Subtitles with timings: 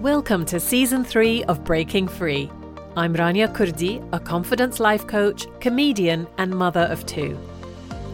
[0.00, 2.50] Welcome to season three of Breaking Free.
[2.98, 7.38] I'm Rania Kurdi, a confidence life coach, comedian, and mother of two.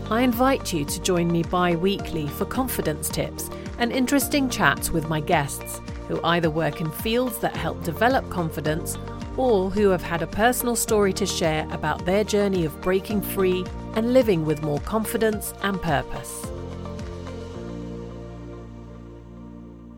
[0.09, 5.09] I invite you to join me bi weekly for confidence tips and interesting chats with
[5.09, 8.97] my guests who either work in fields that help develop confidence
[9.37, 13.65] or who have had a personal story to share about their journey of breaking free
[13.97, 16.47] and living with more confidence and purpose.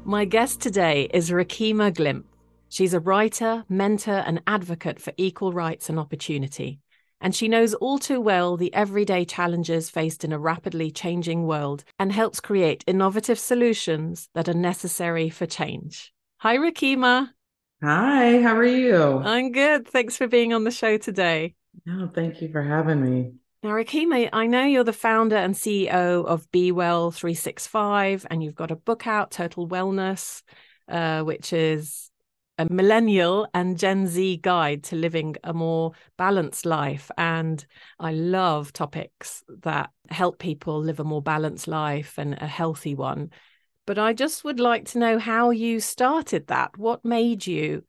[0.07, 2.25] My guest today is Rikimah Glymph.
[2.68, 6.79] She's a writer, mentor, and advocate for equal rights and opportunity.
[7.22, 11.85] And she knows all too well the everyday challenges faced in a rapidly changing world
[11.98, 16.12] and helps create innovative solutions that are necessary for change.
[16.40, 17.31] Hi, Rikimah.
[17.82, 19.23] Hi, how are you?
[19.25, 19.89] I'm good.
[19.89, 21.54] Thanks for being on the show today.
[21.86, 23.32] No, thank you for having me.
[23.64, 28.77] Now, Rikimah, I know you're the founder and CEO of BWell365, and you've got a
[28.77, 30.43] book out, Total Wellness,
[30.87, 32.11] uh, which is
[32.59, 37.11] a millennial and Gen Z guide to living a more balanced life.
[37.17, 37.65] And
[37.98, 43.31] I love topics that help people live a more balanced life and a healthy one.
[43.87, 46.77] But I just would like to know how you started that.
[46.77, 47.85] What made you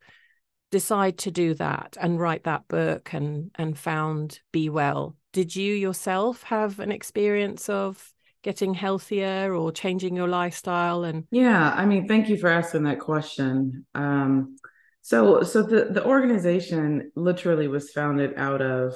[0.72, 5.18] decide to do that and write that book and and found Be Well?
[5.36, 11.73] Did you yourself have an experience of getting healthier or changing your lifestyle and yeah
[11.75, 13.86] i mean thank you for asking that question.
[13.95, 14.56] Um,
[15.02, 18.94] so so the the organization literally was founded out of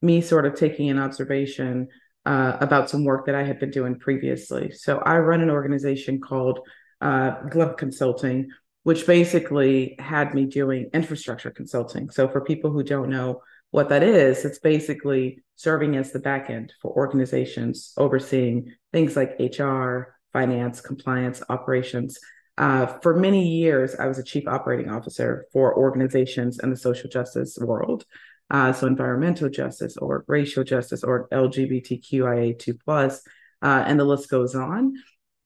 [0.00, 1.88] me sort of taking an observation
[2.24, 4.70] uh, about some work that i had been doing previously.
[4.70, 6.60] So i run an organization called
[7.02, 8.48] uh, Glymph consulting
[8.84, 12.10] which basically had me doing infrastructure consulting.
[12.10, 13.42] So for people who don't know
[13.72, 19.40] what that is, it's basically serving as the back end for organizations overseeing things like
[19.40, 22.18] HR, finance, compliance, operations.
[22.58, 27.08] Uh, for many years, I was a chief operating officer for organizations in the social
[27.08, 28.04] justice world.
[28.50, 33.22] Uh, so environmental justice or racial justice or LGBTQIA2 plus,
[33.62, 34.92] uh, and the list goes on.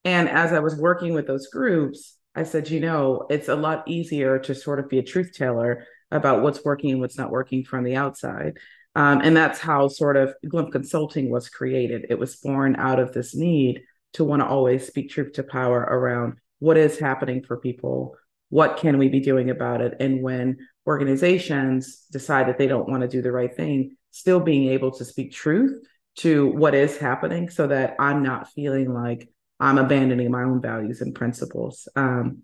[0.05, 3.87] And as I was working with those groups, I said, you know, it's a lot
[3.87, 7.65] easier to sort of be a truth teller about what's working and what's not working
[7.65, 8.59] from the outside.
[8.95, 12.07] Um, and that's how sort of Glymph Consulting was created.
[12.09, 13.83] It was born out of this need
[14.15, 18.17] to want to always speak truth to power around what is happening for people,
[18.49, 20.57] what can we be doing about it, and when
[20.87, 25.05] organizations decide that they don't want to do the right thing, still being able to
[25.05, 25.85] speak truth
[26.17, 29.29] to what is happening so that I'm not feeling like
[29.61, 31.89] I'm abandoning my own values and principles.
[31.97, 32.43] Um,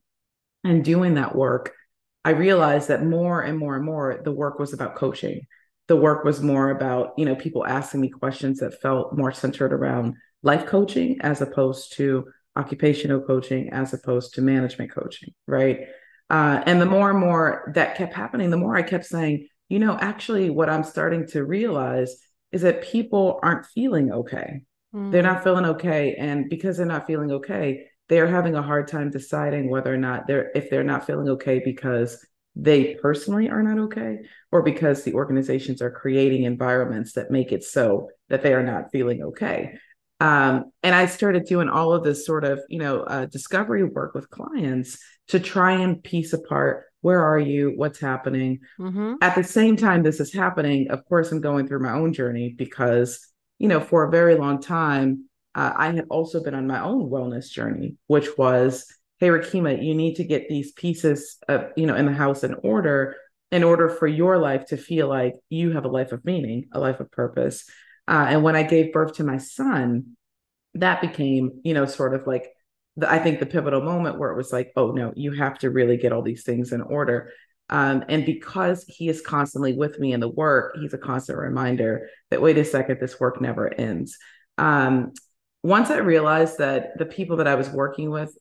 [0.65, 1.73] and doing that work
[2.25, 5.47] I realized that more and more and more the work was about coaching.
[5.89, 9.73] The work was more about, you know, people asking me questions that felt more centered
[9.73, 15.81] around life coaching as opposed to occupational coaching, as opposed to management coaching, right?
[16.31, 19.79] Uh, and the more and more that kept happening, the more I kept saying, you
[19.79, 22.17] know, actually, what I'm starting to realize
[22.53, 24.63] is that people aren't feeling okay.
[24.95, 25.11] Mm.
[25.11, 26.15] They're not feeling okay.
[26.15, 30.27] And because they're not feeling okay, they're having a hard time deciding whether or not
[30.27, 32.23] they're if they're not feeling okay because
[32.55, 34.19] they personally are not okay
[34.53, 38.93] or because the organizations are creating environments that make it so that they are not
[38.93, 39.79] feeling okay
[40.21, 44.15] um, and i started doing all of this sort of you know uh, discovery work
[44.15, 44.99] with clients
[45.29, 49.15] to try and piece apart where are you what's happening mm-hmm.
[49.23, 52.55] at the same time this is happening of course i'm going through my own journey
[52.59, 53.27] because
[53.59, 55.25] you know for a very long time
[55.55, 58.87] uh, I had also been on my own wellness journey, which was,
[59.19, 62.55] hey, Rikimah, you need to get these pieces, of, you know, in the house in
[62.63, 63.17] order,
[63.51, 66.81] in order for your life to feel like you have a life of meaning, a
[66.81, 67.65] life of purpose.
[68.09, 70.17] Uh, and when I gave birth to my son,
[70.75, 72.47] that became, you know, sort of like
[72.97, 75.71] the, I think the pivotal moment where it was like, oh no, you have to
[75.71, 77.31] really get all these things in order.
[77.69, 82.09] Um, and because he is constantly with me in the work, he's a constant reminder
[82.31, 84.19] that wait a second, this work never ends.
[84.59, 85.13] Um,
[85.63, 88.37] once I realized that the people that I was working with,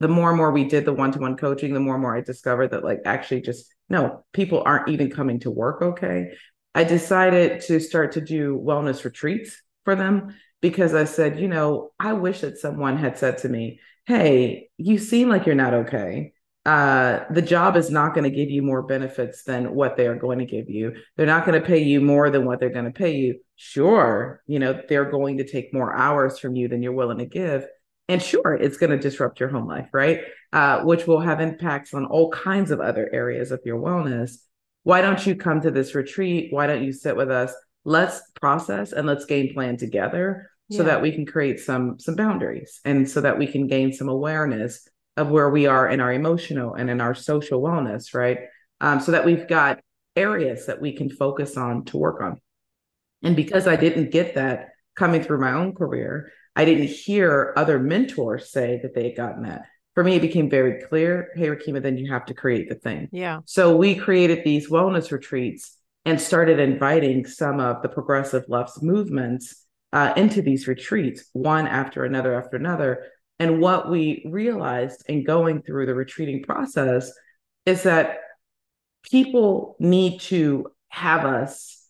[0.00, 2.16] the more and more we did the one to one coaching, the more and more
[2.16, 6.32] I discovered that, like, actually, just no, people aren't even coming to work okay.
[6.74, 11.90] I decided to start to do wellness retreats for them because I said, you know,
[11.98, 16.32] I wish that someone had said to me, Hey, you seem like you're not okay
[16.70, 20.14] uh, the job is not going to give you more benefits than what they are
[20.14, 20.94] going to give you.
[21.16, 23.40] They're not going to pay you more than what they're going to pay you.
[23.56, 27.26] Sure, you know, they're going to take more hours from you than you're willing to
[27.26, 27.66] give.
[28.08, 30.20] And sure, it's going to disrupt your home life, right?
[30.52, 34.36] Uh, which will have impacts on all kinds of other areas of your wellness.
[34.84, 36.52] Why don't you come to this retreat?
[36.52, 37.52] Why don't you sit with us?
[37.84, 40.90] Let's process and let's game plan together so yeah.
[40.90, 44.86] that we can create some some boundaries and so that we can gain some awareness
[45.20, 48.38] of where we are in our emotional and in our social wellness, right?
[48.80, 49.80] Um, so that we've got
[50.16, 52.40] areas that we can focus on to work on.
[53.22, 57.78] And because I didn't get that coming through my own career, I didn't hear other
[57.78, 59.62] mentors say that they had gotten that.
[59.94, 63.08] For me, it became very clear hey, Rikimah, then you have to create the thing.
[63.12, 63.40] Yeah.
[63.44, 69.66] So we created these wellness retreats and started inviting some of the progressive left's movements
[69.92, 73.06] uh, into these retreats, one after another after another.
[73.40, 77.10] And what we realized in going through the retreating process
[77.64, 78.18] is that
[79.02, 81.88] people need to have us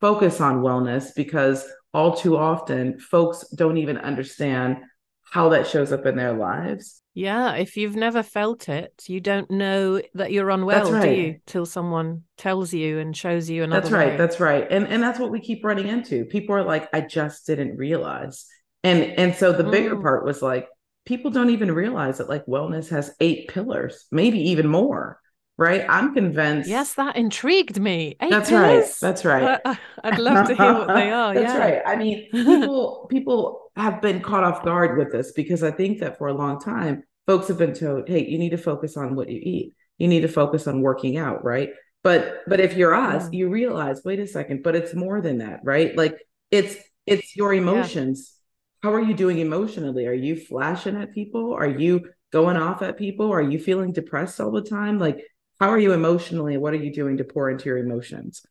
[0.00, 1.64] focus on wellness because
[1.94, 4.78] all too often folks don't even understand
[5.22, 7.02] how that shows up in their lives.
[7.14, 11.02] Yeah, if you've never felt it, you don't know that you're unwell, right.
[11.02, 11.36] do you?
[11.46, 13.80] Till someone tells you and shows you another.
[13.80, 14.08] That's right.
[14.10, 14.16] Way.
[14.16, 14.66] That's right.
[14.70, 16.24] And and that's what we keep running into.
[16.24, 18.46] People are like, I just didn't realize.
[18.82, 20.02] And and so the bigger mm.
[20.02, 20.68] part was like,
[21.06, 25.20] people don't even realize that like wellness has eight pillars, maybe even more
[25.60, 25.84] right?
[25.90, 26.70] I'm convinced.
[26.70, 28.16] Yes, that intrigued me.
[28.20, 28.62] Eight that's pillars?
[28.62, 28.94] right.
[29.00, 29.60] That's right.
[29.64, 31.34] I, would love to hear what they are.
[31.34, 31.58] that's yeah.
[31.58, 31.82] right.
[31.86, 36.16] I mean, people people have been caught off guard with this because I think that
[36.16, 39.28] for a long time, folks have been told, "Hey, you need to focus on what
[39.28, 39.74] you eat.
[39.98, 41.70] You need to focus on working out." Right.
[42.02, 43.38] But but if you're us, yeah.
[43.40, 45.94] you realize, wait a second, but it's more than that, right?
[45.94, 46.16] Like
[46.50, 46.74] it's
[47.04, 48.32] it's your emotions.
[48.32, 48.39] Yeah.
[48.82, 50.06] How are you doing emotionally?
[50.06, 51.52] Are you flashing at people?
[51.54, 53.30] Are you going off at people?
[53.32, 54.98] Are you feeling depressed all the time?
[54.98, 55.20] Like
[55.60, 56.56] how are you emotionally?
[56.56, 58.42] What are you doing to pour into your emotions?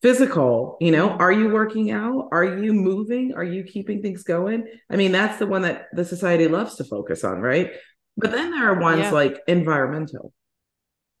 [0.00, 2.28] Physical, you know, are you working out?
[2.32, 3.34] Are you moving?
[3.34, 4.66] Are you keeping things going?
[4.90, 7.72] I mean, that's the one that the society loves to focus on, right?
[8.16, 9.10] But then there are ones yeah.
[9.10, 10.32] like environmental.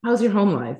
[0.04, 0.78] How's your home life?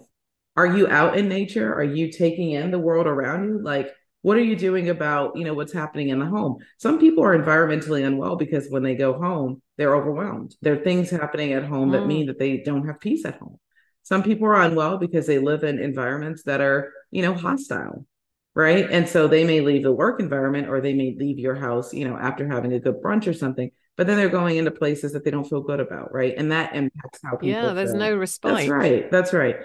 [0.57, 1.73] Are you out in nature?
[1.73, 3.63] Are you taking in the world around you?
[3.63, 3.89] Like,
[4.23, 6.59] what are you doing about, you know, what's happening in the home?
[6.79, 10.55] Some people are environmentally unwell because when they go home, they're overwhelmed.
[10.63, 11.93] There are things happening at home mm.
[11.93, 13.59] that mean that they don't have peace at home.
[14.05, 18.07] Some people are unwell because they live in environments that are, you know, hostile,
[18.55, 18.89] right?
[18.91, 22.09] And so they may leave the work environment or they may leave your house, you
[22.09, 25.25] know, after having a good brunch or something, but then they're going into places that
[25.25, 26.35] they don't feel good about, right?
[26.37, 28.01] And that impacts how people Yeah, there's feel.
[28.01, 28.55] no respite.
[28.55, 29.11] That's right.
[29.11, 29.57] That's right.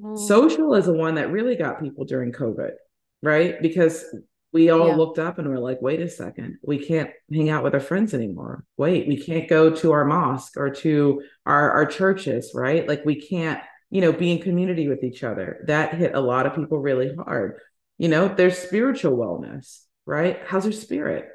[0.00, 0.18] Mm.
[0.18, 2.72] Social is the one that really got people during COVID,
[3.22, 3.60] right?
[3.60, 4.04] Because
[4.52, 4.94] we all yeah.
[4.94, 8.14] looked up and we're like, wait a second, we can't hang out with our friends
[8.14, 8.64] anymore.
[8.76, 12.88] Wait, we can't go to our mosque or to our, our churches, right?
[12.88, 13.60] Like we can't
[13.90, 15.64] you know, be in community with each other.
[15.66, 17.58] That hit a lot of people really hard.
[17.96, 20.40] You know, there's spiritual wellness, right?
[20.46, 21.28] How's your spirit?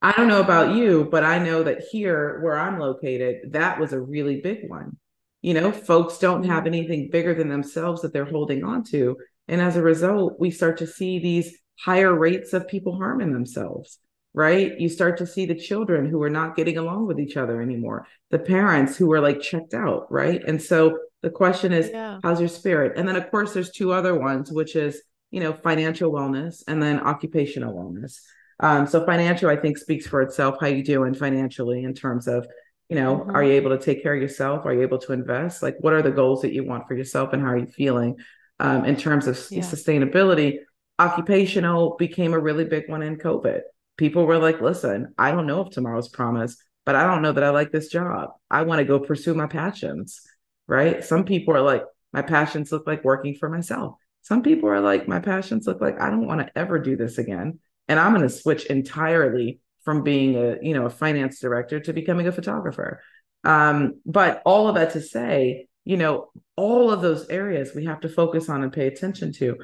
[0.00, 3.92] I don't know about you, but I know that here where I'm located, that was
[3.92, 4.96] a really big one.
[5.42, 9.16] You know, folks don't have anything bigger than themselves that they're holding on to.
[9.48, 13.98] And as a result, we start to see these higher rates of people harming themselves
[14.34, 14.78] right?
[14.80, 18.06] You start to see the children who are not getting along with each other anymore,
[18.30, 20.42] the parents who are like checked out, right?
[20.46, 22.18] And so the question is, yeah.
[22.22, 22.94] how's your spirit?
[22.96, 26.82] And then, of course, there's two other ones, which is, you know, financial wellness and
[26.82, 28.20] then occupational wellness.
[28.60, 30.56] Um, so financial, I think, speaks for itself.
[30.60, 32.46] How you doing financially in terms of,
[32.88, 33.36] you know, mm-hmm.
[33.36, 34.64] are you able to take care of yourself?
[34.64, 35.62] Are you able to invest?
[35.62, 38.16] Like, what are the goals that you want for yourself, and how are you feeling
[38.60, 39.62] um, in terms of yeah.
[39.62, 40.58] sustainability?
[40.98, 43.60] Occupational became a really big one in COVID.
[43.96, 47.44] People were like, "Listen, I don't know if tomorrow's promise, but I don't know that
[47.44, 48.30] I like this job.
[48.50, 50.22] I want to go pursue my passions."
[50.66, 51.04] right?
[51.04, 53.96] Some people are like, my passions look like working for myself.
[54.22, 57.18] Some people are like, my passions look like I don't want to ever do this
[57.18, 57.58] again.
[57.88, 61.92] And I'm going to switch entirely from being a, you know, a finance director to
[61.92, 63.02] becoming a photographer.
[63.44, 68.00] Um, but all of that to say, you know, all of those areas we have
[68.00, 69.56] to focus on and pay attention to.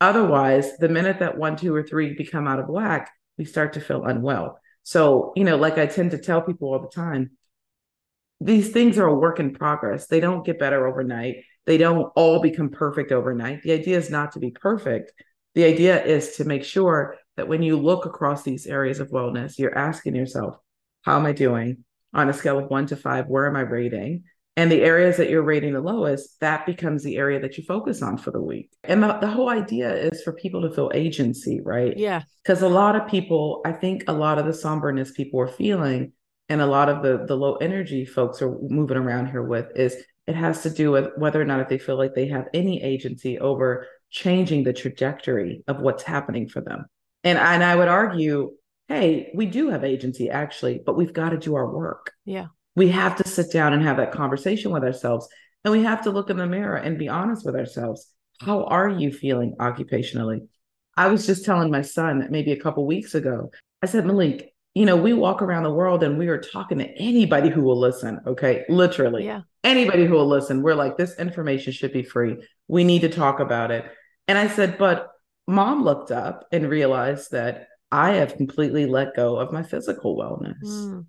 [0.00, 3.80] Otherwise, the minute that one, two, or three become out of whack, we start to
[3.80, 4.58] feel unwell.
[4.82, 7.32] So, you know, like I tend to tell people all the time,
[8.40, 10.06] these things are a work in progress.
[10.06, 11.36] They don't get better overnight.
[11.64, 13.62] They don't all become perfect overnight.
[13.62, 15.12] The idea is not to be perfect.
[15.54, 19.58] The idea is to make sure that when you look across these areas of wellness,
[19.58, 20.56] you're asking yourself,
[21.02, 23.26] how am I doing on a scale of one to five?
[23.26, 24.24] Where am I rating?
[24.58, 28.00] And the areas that you're rating the lowest, that becomes the area that you focus
[28.00, 28.70] on for the week.
[28.84, 31.94] And the, the whole idea is for people to feel agency, right?
[31.96, 32.22] Yeah.
[32.42, 36.12] Because a lot of people, I think a lot of the somberness people are feeling
[36.48, 39.96] and a lot of the the low energy folks are moving around here with is
[40.26, 42.82] it has to do with whether or not if they feel like they have any
[42.82, 46.86] agency over changing the trajectory of what's happening for them.
[47.24, 48.52] And and I would argue,
[48.88, 52.12] hey, we do have agency actually, but we've got to do our work.
[52.24, 52.46] Yeah.
[52.76, 55.28] We have to sit down and have that conversation with ourselves.
[55.64, 58.06] And we have to look in the mirror and be honest with ourselves.
[58.40, 60.46] How are you feeling occupationally?
[60.96, 63.50] I was just telling my son maybe a couple weeks ago.
[63.82, 66.88] I said, Malik, you know, we walk around the world and we are talking to
[66.98, 68.20] anybody who will listen.
[68.26, 68.64] Okay.
[68.68, 69.24] Literally.
[69.24, 69.40] Yeah.
[69.64, 70.62] Anybody who will listen.
[70.62, 72.36] We're like, this information should be free.
[72.68, 73.86] We need to talk about it.
[74.28, 75.08] And I said, but
[75.46, 80.62] mom looked up and realized that I have completely let go of my physical wellness.
[80.62, 81.06] Mm.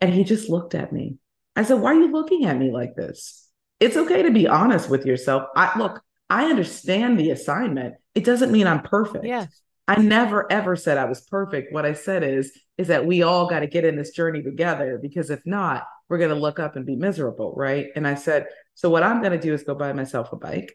[0.00, 1.16] And he just looked at me.
[1.56, 3.48] I said, Why are you looking at me like this?
[3.80, 5.44] It's okay to be honest with yourself.
[5.56, 7.94] I look, I understand the assignment.
[8.14, 9.24] It doesn't mean I'm perfect.
[9.24, 9.46] Yeah.
[9.86, 11.72] I never ever said I was perfect.
[11.72, 14.98] What I said is, is that we all got to get in this journey together
[15.00, 17.54] because if not, we're going to look up and be miserable.
[17.56, 17.86] Right.
[17.96, 20.74] And I said, so what I'm going to do is go buy myself a bike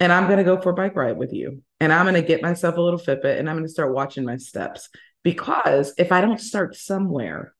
[0.00, 1.62] and I'm going to go for a bike ride with you.
[1.80, 4.24] And I'm going to get myself a little Fitbit and I'm going to start watching
[4.24, 4.88] my steps.
[5.22, 7.54] Because if I don't start somewhere,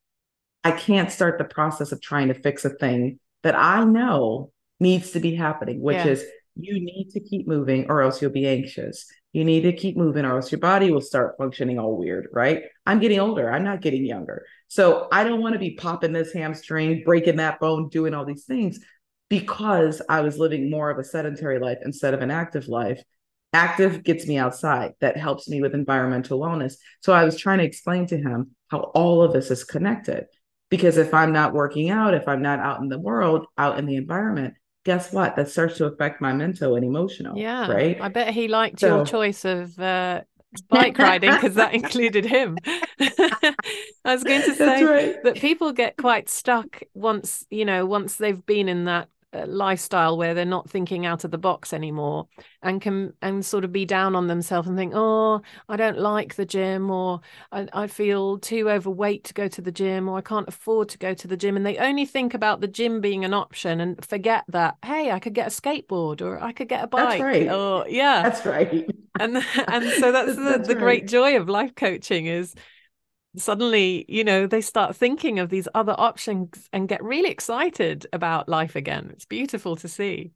[0.64, 5.12] I can't start the process of trying to fix a thing that I know needs
[5.12, 6.06] to be happening, which yeah.
[6.06, 6.24] is
[6.56, 9.06] you need to keep moving or else you'll be anxious.
[9.32, 12.64] You need to keep moving or else your body will start functioning all weird, right?
[12.86, 13.50] I'm getting older.
[13.50, 14.44] I'm not getting younger.
[14.66, 18.44] So I don't want to be popping this hamstring, breaking that bone, doing all these
[18.44, 18.80] things
[19.28, 23.02] because I was living more of a sedentary life instead of an active life.
[23.52, 24.92] Active gets me outside.
[25.00, 26.74] That helps me with environmental wellness.
[27.02, 30.26] So I was trying to explain to him how all of this is connected.
[30.70, 33.86] Because if I'm not working out, if I'm not out in the world, out in
[33.86, 35.36] the environment, guess what?
[35.36, 37.38] That starts to affect my mental and emotional.
[37.38, 37.70] Yeah.
[37.70, 38.00] Right.
[38.00, 40.22] I bet he liked so, your choice of uh,
[40.68, 42.58] bike riding because that included him.
[43.00, 43.54] I
[44.04, 45.22] was going to say right.
[45.24, 50.32] that people get quite stuck once, you know, once they've been in that lifestyle where
[50.32, 52.26] they're not thinking out of the box anymore
[52.62, 56.34] and can and sort of be down on themselves and think oh i don't like
[56.36, 57.20] the gym or
[57.52, 60.98] I, I feel too overweight to go to the gym or i can't afford to
[60.98, 64.02] go to the gym and they only think about the gym being an option and
[64.02, 67.22] forget that hey i could get a skateboard or i could get a bike that's
[67.22, 67.50] right.
[67.50, 68.88] or yeah that's right
[69.20, 69.36] and
[69.68, 70.82] and so that's the, that's the right.
[70.82, 72.54] great joy of life coaching is
[73.36, 78.48] suddenly you know they start thinking of these other options and get really excited about
[78.48, 79.10] life again.
[79.12, 80.32] It's beautiful to see.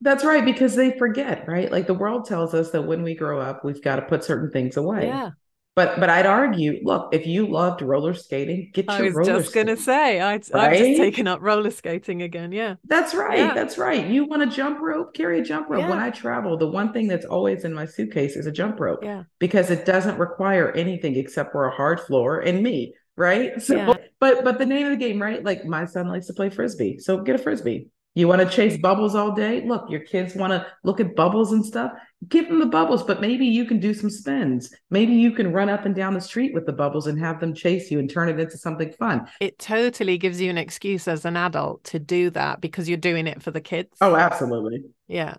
[0.00, 1.70] That's right because they forget right?
[1.70, 4.50] Like the world tells us that when we grow up we've got to put certain
[4.50, 5.06] things away.
[5.06, 5.30] Yeah
[5.78, 9.30] but but I'd argue, look, if you loved roller skating, get I your roller.
[9.30, 10.54] I was just gonna say, I, right?
[10.54, 12.50] I've just taken up roller skating again.
[12.50, 13.38] Yeah, that's right.
[13.38, 13.54] Yeah.
[13.54, 14.04] That's right.
[14.04, 15.14] You want a jump rope?
[15.14, 15.82] Carry a jump rope.
[15.82, 15.90] Yeah.
[15.90, 19.04] When I travel, the one thing that's always in my suitcase is a jump rope.
[19.04, 22.94] Yeah, because it doesn't require anything except for a hard floor and me.
[23.16, 23.52] Right.
[23.62, 23.94] So, yeah.
[24.18, 25.44] but but the name of the game, right?
[25.44, 27.88] Like my son likes to play frisbee, so get a frisbee.
[28.14, 29.62] You want to chase bubbles all day?
[29.64, 31.92] Look, your kids want to look at bubbles and stuff.
[32.26, 34.74] Give them the bubbles, but maybe you can do some spins.
[34.90, 37.54] Maybe you can run up and down the street with the bubbles and have them
[37.54, 39.28] chase you and turn it into something fun.
[39.40, 43.28] It totally gives you an excuse as an adult to do that because you're doing
[43.28, 43.96] it for the kids.
[44.00, 44.82] Oh, absolutely.
[45.06, 45.36] Yeah.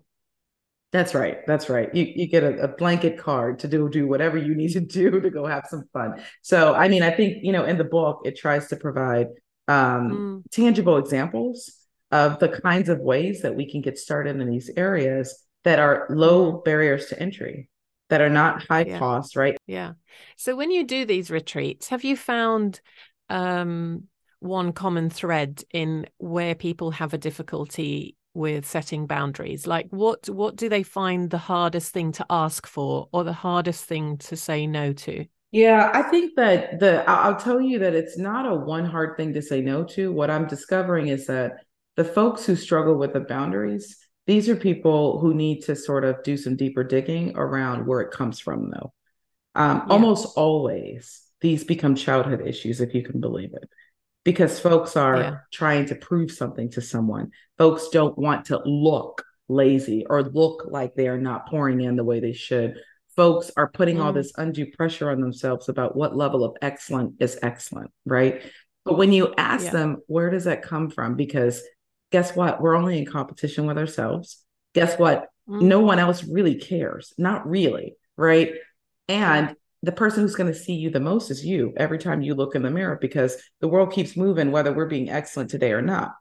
[0.92, 1.46] That's right.
[1.46, 1.94] That's right.
[1.94, 5.20] You you get a, a, blanket card to do do whatever you need to do
[5.20, 6.24] to go have some fun.
[6.42, 9.28] So I mean, I think you know in the book it tries to provide
[9.68, 10.52] um, mm.
[10.52, 11.78] tangible examples
[12.12, 16.08] of the kinds of ways that we can get started in these areas that are
[16.10, 17.70] low barriers to entry
[18.10, 18.98] that are not high yeah.
[18.98, 19.58] cost right?
[19.68, 19.94] Yeah.
[20.36, 22.82] So when you do these retreats have you found
[23.30, 24.06] um,
[24.39, 29.68] one common thread in where people have a difficulty with setting boundaries?
[29.68, 33.86] Like what what do they find the hardest thing to ask for or the hardest
[33.86, 35.25] thing to say no to?
[35.51, 39.34] Yeah i think that the i'll tell you that it's not a one hard thing
[39.34, 40.12] to say no to.
[40.12, 41.66] What i'm discovering is that
[42.00, 46.24] the folks who struggle with the boundaries, these are people who need to sort of
[46.24, 48.94] do some deeper digging around where it comes from, though.
[49.53, 49.86] Um, yeah.
[49.89, 53.68] Almost always, these become childhood issues, if you can believe it,
[54.24, 55.38] because folks are yeah.
[55.51, 57.32] trying to prove something to someone.
[57.58, 62.06] Folks don't want to look lazy or look like they are not pouring in the
[62.06, 62.75] way they should.
[63.18, 64.06] Folks are putting mm.
[64.06, 68.41] all this undue pressure on themselves about what level of excellent is excellent, right?
[68.86, 69.72] But when you ask yeah.
[69.72, 71.18] them, where does that come from?
[71.18, 71.62] Because
[72.12, 72.62] guess what?
[72.62, 74.44] We're only in competition with ourselves.
[74.74, 75.28] Guess what?
[75.48, 75.68] Mm-hmm.
[75.68, 77.13] No one else really cares.
[77.18, 77.96] Not really.
[78.18, 78.54] Right.
[79.08, 82.36] And the person who's going to see you the most is you every time you
[82.36, 85.82] look in the mirror because the world keeps moving, whether we're being excellent today or
[85.82, 86.12] not.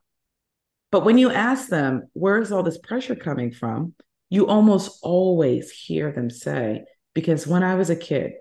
[0.90, 3.94] But when you ask them, where's all this pressure coming from?
[4.30, 8.32] You almost always hear them say, because when I was a kid,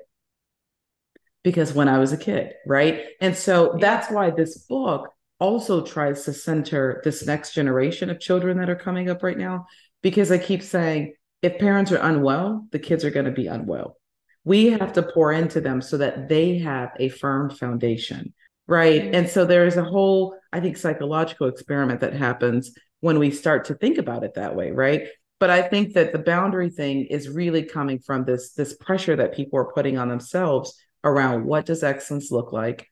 [1.44, 3.06] because when I was a kid, right?
[3.20, 8.58] And so that's why this book also tries to center this next generation of children
[8.58, 9.68] that are coming up right now
[10.02, 13.98] because I keep saying if parents are unwell, the kids are going to be unwell.
[14.44, 18.34] We have to pour into them so that they have a firm foundation,
[18.66, 19.14] right?
[19.14, 23.66] And so there is a whole, I think, psychological experiment that happens when we start
[23.66, 25.08] to think about it that way, right?
[25.40, 29.36] But I think that the boundary thing is really coming from this this pressure that
[29.36, 32.88] people are putting on themselves around what does excellence look like?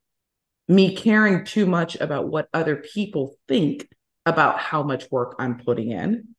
[0.67, 3.87] Me caring too much about what other people think
[4.25, 6.29] about how much work I'm putting in.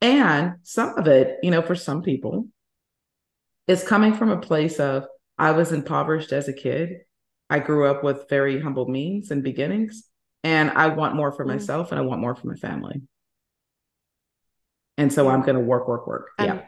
[0.00, 2.46] And some of it, you know, for some people,
[3.66, 5.06] is coming from a place of
[5.36, 7.00] I was impoverished as a kid.
[7.50, 10.04] I grew up with very humble means and beginnings,
[10.44, 11.48] and I want more for mm.
[11.48, 13.02] myself and I want more for my family.
[14.96, 15.28] And so.
[15.28, 16.30] I'm going to work, work, work.
[16.38, 16.62] Yeah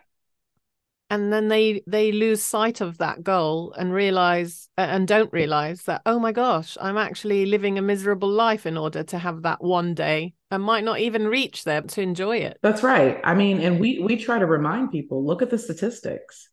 [1.11, 6.01] and then they they lose sight of that goal and realize and don't realize that
[6.07, 9.95] oh my gosh i'm actually living a miserable life in order to have that one
[9.95, 10.35] day.
[10.53, 12.59] And might not even reach there to enjoy it.
[12.61, 13.21] That's right.
[13.23, 16.49] I mean and we we try to remind people look at the statistics.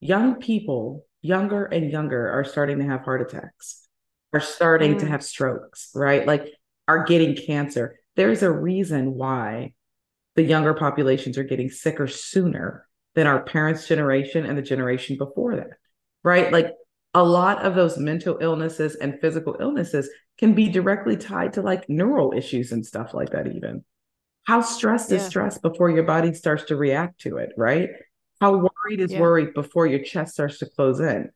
[0.00, 3.86] Young people younger and younger are starting to have heart attacks
[4.32, 5.00] are starting mm.
[5.00, 6.26] to have strokes right?
[6.26, 6.48] Like
[6.88, 7.98] are getting cancer.
[8.16, 9.74] There's a reason why
[10.34, 15.56] the younger populations are getting sicker sooner than our parents' generation and the generation before
[15.56, 15.70] that,
[16.24, 16.52] right?
[16.52, 16.72] Like
[17.14, 21.88] a lot of those mental illnesses and physical illnesses can be directly tied to like
[21.88, 23.84] neural issues and stuff like that, even.
[24.44, 25.18] How stressed yeah.
[25.18, 27.90] is stress before your body starts to react to it, right?
[28.40, 29.20] How worried is yeah.
[29.20, 31.30] worried before your chest starts to close in.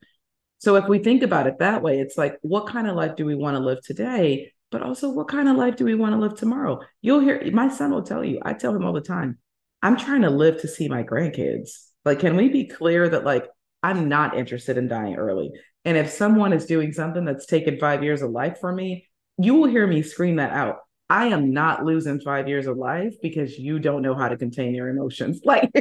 [0.57, 3.25] So if we think about it that way, it's like, what kind of life do
[3.25, 4.51] we want to live today?
[4.71, 6.81] But also, what kind of life do we want to live tomorrow?
[7.01, 9.37] You'll hear my son will tell you, I tell him all the time,
[9.81, 11.69] I'm trying to live to see my grandkids.
[12.05, 13.45] Like, can we be clear that like
[13.83, 15.51] I'm not interested in dying early?
[15.85, 19.07] And if someone is doing something that's taken five years of life from me,
[19.37, 20.77] you will hear me scream that out.
[21.09, 24.75] I am not losing five years of life because you don't know how to contain
[24.75, 25.41] your emotions.
[25.45, 25.71] Like,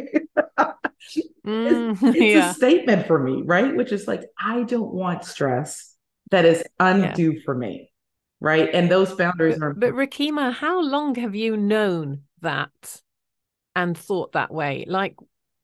[1.45, 2.51] mm, it's, it's yeah.
[2.51, 3.75] a statement for me, right?
[3.75, 5.95] Which is like, I don't want stress
[6.31, 7.41] that is undue yeah.
[7.45, 7.91] for me.
[8.41, 8.69] Right.
[8.73, 9.75] And those boundaries but, are.
[9.75, 13.01] But Rikimah, how long have you known that
[13.77, 14.85] and thought that way?
[14.89, 15.15] Like,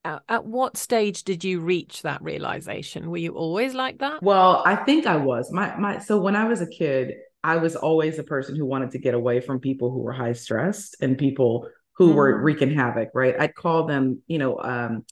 [0.05, 3.09] at what stage did you reach that realization?
[3.09, 4.21] Were you always like that?
[4.21, 5.51] Well, I think I was.
[5.51, 8.91] My my so when I was a kid, I was always a person who wanted
[8.91, 12.15] to get away from people who were high stressed and people who mm.
[12.15, 13.35] were wreaking havoc, right?
[13.37, 15.05] I'd call them, you know, um,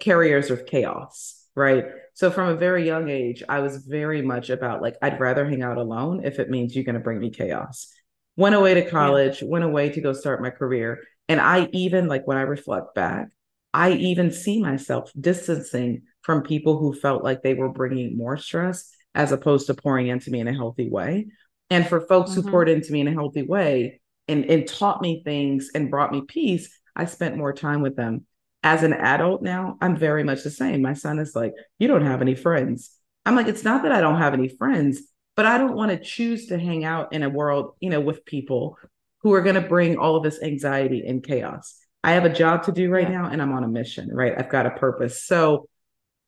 [0.00, 1.86] carriers of chaos, right?
[2.14, 5.62] So from a very young age, I was very much about like I'd rather hang
[5.62, 7.90] out alone if it means you're going to bring me chaos.
[8.36, 9.48] Went away to college, yeah.
[9.48, 13.28] went away to go start my career and I even like when I reflect back,
[13.74, 18.90] I even see myself distancing from people who felt like they were bringing more stress
[19.14, 21.26] as opposed to pouring into me in a healthy way.
[21.70, 22.42] And for folks mm-hmm.
[22.42, 26.12] who poured into me in a healthy way and, and taught me things and brought
[26.12, 28.24] me peace, I spent more time with them.
[28.62, 30.82] As an adult now, I'm very much the same.
[30.82, 32.90] My son is like, You don't have any friends.
[33.24, 35.02] I'm like, It's not that I don't have any friends,
[35.36, 38.24] but I don't want to choose to hang out in a world, you know, with
[38.24, 38.78] people
[39.22, 41.76] who are going to bring all of this anxiety and chaos.
[42.04, 44.34] I have a job to do right now and I'm on a mission, right?
[44.36, 45.24] I've got a purpose.
[45.24, 45.68] So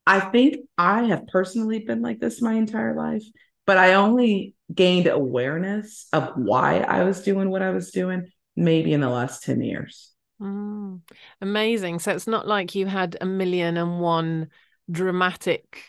[0.07, 3.22] I think I have personally been like this my entire life,
[3.66, 8.92] but I only gained awareness of why I was doing what I was doing maybe
[8.92, 10.12] in the last 10 years.
[10.40, 11.03] Mm,
[11.40, 11.98] amazing.
[11.98, 14.48] So it's not like you had a million and one
[14.90, 15.85] dramatic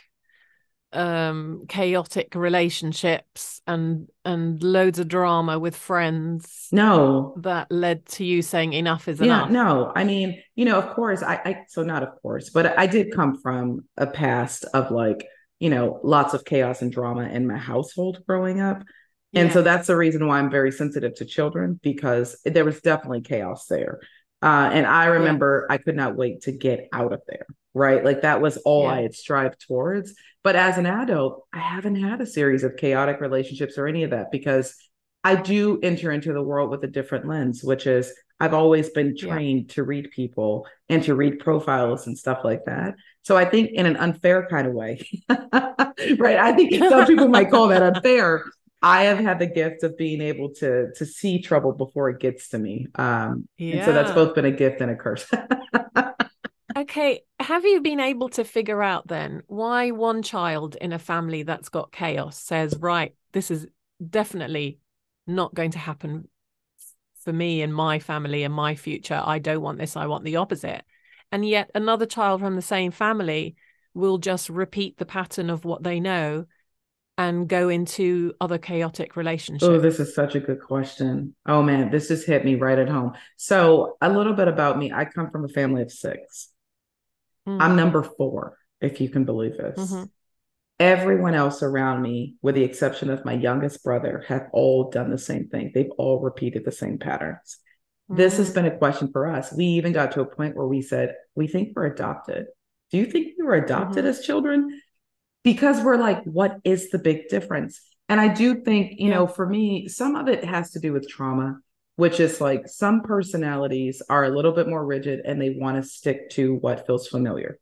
[0.92, 7.36] um chaotic relationships and and loads of drama with friends no.
[7.38, 9.52] that led to you saying enough is yeah, enough.
[9.52, 9.92] no.
[9.96, 13.14] I mean you know of course I, I so not of course but i did
[13.14, 15.28] come from a past of like
[15.60, 18.84] you know lots of chaos and drama in my household growing up.
[19.36, 19.54] And yeah.
[19.54, 23.68] so that's the reason why i'm very sensitive to children because there was definitely chaos
[23.68, 24.00] there.
[24.42, 25.76] Uh, and i remember yeah.
[25.76, 29.02] i could not wait to get out of there right like that was all i
[29.02, 33.78] had strived towards but as an adult, I haven't had a series of chaotic relationships
[33.78, 34.76] or any of that because
[35.24, 39.18] I do enter into the world with a different lens, which is I've always been
[39.18, 39.74] trained yeah.
[39.76, 42.96] to read people and to read profiles and stuff like that.
[43.24, 46.38] So I think in an unfair kind of way, right?
[46.38, 48.46] I think some people might call that unfair.
[48.82, 52.48] I have had the gift of being able to to see trouble before it gets
[52.50, 52.88] to me.
[52.96, 53.76] Um, yeah.
[53.76, 55.30] and so that's both been a gift and a curse.
[56.78, 61.44] Okay, have you been able to figure out then why one child in a family
[61.44, 63.68] that's got chaos says, right, this is
[64.08, 64.80] definitely
[65.26, 66.28] not going to happen
[67.24, 69.22] for me and my family and my future.
[69.24, 70.84] I don't want this, I want the opposite.
[71.32, 73.56] And yet another child from the same family
[73.94, 76.46] will just repeat the pattern of what they know
[77.18, 79.64] and go into other chaotic relationships?
[79.68, 81.36] Oh, this is such a good question.
[81.46, 83.14] Oh man, this just hit me right at home.
[83.36, 86.50] So, a little bit about me I come from a family of six.
[87.50, 87.62] Mm-hmm.
[87.62, 89.92] I'm number four, if you can believe this.
[89.92, 90.04] Mm-hmm.
[90.80, 95.18] Everyone else around me, with the exception of my youngest brother, have all done the
[95.18, 95.72] same thing.
[95.74, 97.58] They've all repeated the same patterns.
[98.10, 98.18] Mm-hmm.
[98.18, 98.54] This has mm.
[98.56, 99.52] been a question for us.
[99.52, 102.46] We even got to a point where we said, We think we're adopted.
[102.92, 104.08] Do you think we were adopted mm-hmm.
[104.08, 104.82] as children?
[105.44, 107.82] Because we're like, what is the big difference?
[108.08, 109.16] And I do think, you yeah.
[109.16, 111.60] know, for me, some of it has to do with trauma,
[112.00, 115.84] which is like some personalities are a little bit more rigid and they want to
[115.84, 117.60] stick to what feels familiar.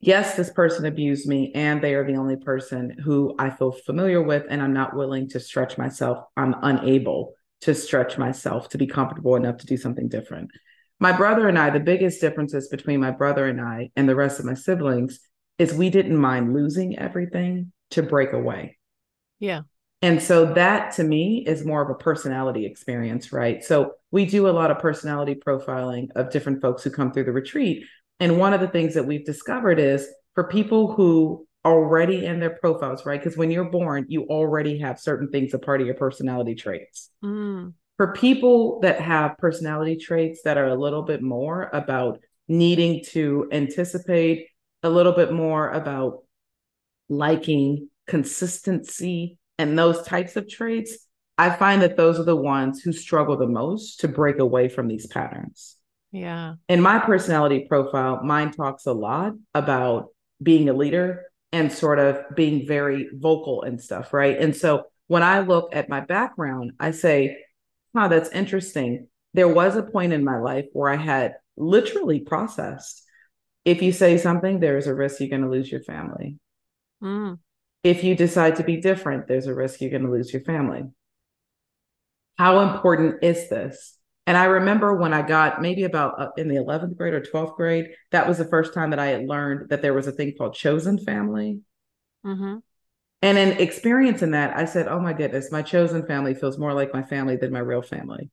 [0.00, 4.20] Yes, this person abused me, and they are the only person who I feel familiar
[4.20, 6.18] with, and I'm not willing to stretch myself.
[6.36, 10.50] I'm unable to stretch myself to be comfortable enough to do something different.
[10.98, 14.40] My brother and I, the biggest differences between my brother and I and the rest
[14.40, 15.20] of my siblings
[15.58, 18.78] is we didn't mind losing everything to break away.
[19.38, 19.62] Yeah.
[20.02, 23.64] And so that to me is more of a personality experience, right?
[23.64, 27.32] So we do a lot of personality profiling of different folks who come through the
[27.32, 27.84] retreat.
[28.20, 32.50] And one of the things that we've discovered is for people who already in their
[32.50, 33.18] profiles, right?
[33.18, 37.10] Because when you're born, you already have certain things a part of your personality traits.
[37.24, 37.72] Mm.
[37.96, 43.48] For people that have personality traits that are a little bit more about needing to
[43.50, 44.46] anticipate,
[44.82, 46.22] a little bit more about
[47.08, 50.98] liking consistency and those types of traits,
[51.38, 54.88] I find that those are the ones who struggle the most to break away from
[54.88, 55.76] these patterns.
[56.12, 56.54] Yeah.
[56.68, 60.08] In my personality profile, mine talks a lot about
[60.42, 64.38] being a leader and sort of being very vocal and stuff, right?
[64.38, 67.38] And so when I look at my background, I say,
[67.94, 69.08] huh, that's interesting.
[69.34, 73.06] There was a point in my life where I had literally processed
[73.66, 76.38] if you say something, there's a risk you're going to lose your family.
[77.02, 77.40] Mm.
[77.86, 80.82] If you decide to be different, there's a risk you're going to lose your family.
[82.36, 83.96] How important is this?
[84.26, 87.54] And I remember when I got maybe about uh, in the 11th grade or 12th
[87.54, 90.34] grade, that was the first time that I had learned that there was a thing
[90.36, 91.60] called chosen family.
[92.24, 92.56] Mm-hmm.
[93.22, 96.92] And in experiencing that, I said, oh my goodness, my chosen family feels more like
[96.92, 98.30] my family than my real family.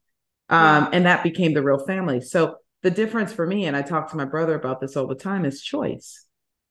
[0.49, 2.21] Um, And that became the real family.
[2.21, 5.13] So the difference for me, and I talk to my brother about this all the
[5.13, 6.25] time, is choice.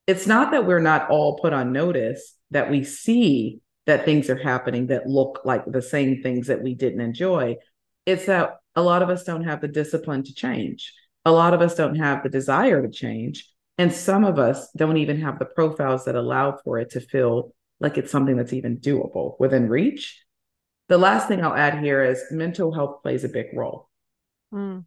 [0.07, 4.37] It's not that we're not all put on notice that we see that things are
[4.37, 7.57] happening that look like the same things that we didn't enjoy.
[8.07, 10.93] It's that a lot of us don't have the discipline to change.
[11.25, 13.49] A lot of us don't have the desire to change.
[13.79, 17.55] And some of us don't even have the profiles that allow for it to feel
[17.81, 20.23] like it's something that's even doable within reach.
[20.88, 23.88] The last thing I'll add here is mental health plays a big role.
[24.53, 24.85] Mm.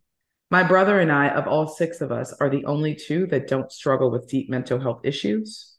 [0.51, 3.71] My brother and I, of all six of us, are the only two that don't
[3.71, 5.75] struggle with deep mental health issues.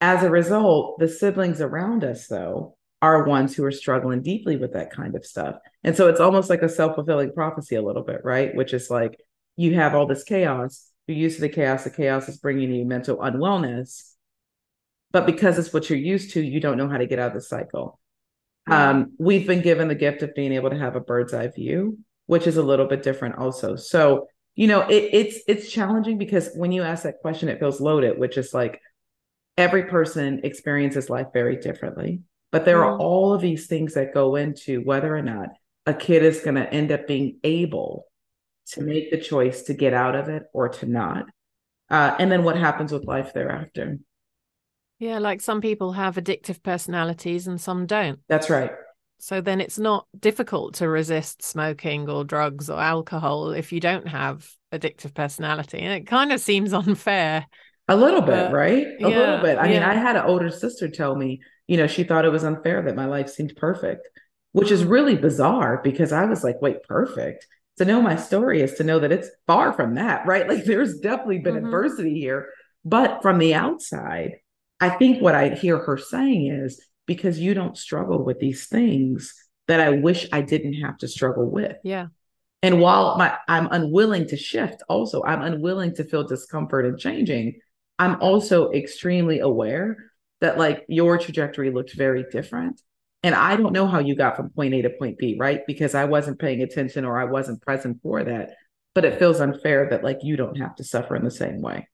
[0.00, 4.74] As a result, the siblings around us, though, are ones who are struggling deeply with
[4.74, 5.56] that kind of stuff.
[5.84, 8.54] And so it's almost like a self fulfilling prophecy, a little bit, right?
[8.54, 9.18] Which is like
[9.56, 12.84] you have all this chaos, you're used to the chaos, the chaos is bringing you
[12.84, 14.14] mental unwellness.
[15.12, 17.34] But because it's what you're used to, you don't know how to get out of
[17.34, 17.98] the cycle.
[18.68, 21.98] Um, we've been given the gift of being able to have a bird's eye view
[22.30, 23.74] which is a little bit different also.
[23.74, 27.80] So, you know, it, it's it's challenging because when you ask that question, it feels
[27.80, 28.80] loaded, which is like
[29.58, 32.20] every person experiences life very differently.
[32.52, 35.48] But there are all of these things that go into whether or not
[35.86, 38.06] a kid is going to end up being able
[38.68, 41.24] to make the choice to get out of it or to not.
[41.90, 43.98] Uh, and then what happens with life thereafter.
[45.00, 48.20] Yeah, like some people have addictive personalities and some don't.
[48.28, 48.70] That's right.
[49.22, 54.08] So then it's not difficult to resist smoking or drugs or alcohol if you don't
[54.08, 55.78] have addictive personality.
[55.78, 57.46] And it kind of seems unfair.
[57.88, 58.86] A little bit, right?
[58.86, 59.58] A yeah, little bit.
[59.58, 59.72] I yeah.
[59.72, 62.82] mean, I had an older sister tell me, you know, she thought it was unfair
[62.82, 64.08] that my life seemed perfect,
[64.52, 67.46] which is really bizarre because I was like, wait, perfect?
[67.78, 70.48] To know my story is to know that it's far from that, right?
[70.48, 71.66] Like there's definitely been mm-hmm.
[71.66, 72.48] adversity here.
[72.84, 74.36] But from the outside,
[74.80, 76.80] I think what I hear her saying is
[77.10, 79.34] because you don't struggle with these things
[79.66, 81.76] that I wish I didn't have to struggle with.
[81.82, 82.06] Yeah.
[82.62, 87.58] And while my I'm unwilling to shift, also I'm unwilling to feel discomfort and changing,
[87.98, 89.96] I'm also extremely aware
[90.40, 92.80] that like your trajectory looked very different.
[93.24, 95.62] And I don't know how you got from point A to point B, right?
[95.66, 98.50] Because I wasn't paying attention or I wasn't present for that.
[98.94, 101.88] But it feels unfair that like you don't have to suffer in the same way.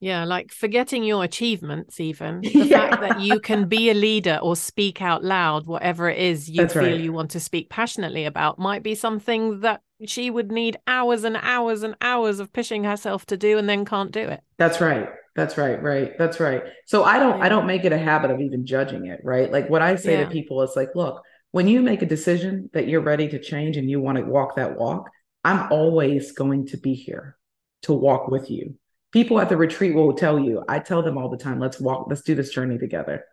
[0.00, 2.90] Yeah, like forgetting your achievements, even the yeah.
[2.90, 6.62] fact that you can be a leader or speak out loud, whatever it is you
[6.62, 7.00] That's feel right.
[7.00, 11.36] you want to speak passionately about, might be something that she would need hours and
[11.36, 14.40] hours and hours of pushing herself to do and then can't do it.
[14.56, 15.08] That's right.
[15.34, 15.82] That's right.
[15.82, 16.16] Right.
[16.16, 16.62] That's right.
[16.86, 17.44] So I don't, yeah.
[17.44, 19.20] I don't make it a habit of even judging it.
[19.24, 19.50] Right.
[19.50, 20.24] Like what I say yeah.
[20.24, 23.76] to people is like, look, when you make a decision that you're ready to change
[23.76, 25.10] and you want to walk that walk,
[25.44, 27.36] I'm always going to be here
[27.82, 28.74] to walk with you
[29.12, 32.06] people at the retreat will tell you i tell them all the time let's walk
[32.08, 33.24] let's do this journey together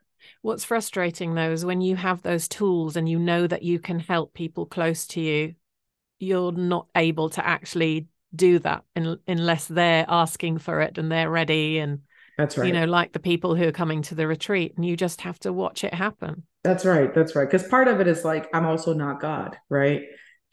[0.42, 4.00] what's frustrating though is when you have those tools and you know that you can
[4.00, 5.56] help people close to you
[6.20, 11.30] you're not able to actually do that in, unless they're asking for it and they're
[11.30, 12.00] ready and
[12.38, 12.68] That's right.
[12.68, 15.40] You know, like the people who are coming to the retreat, and you just have
[15.40, 16.44] to watch it happen.
[16.64, 17.14] That's right.
[17.14, 17.50] That's right.
[17.50, 20.02] Because part of it is like, I'm also not God, right?